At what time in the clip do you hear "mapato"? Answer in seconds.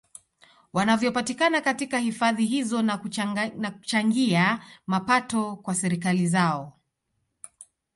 4.87-5.55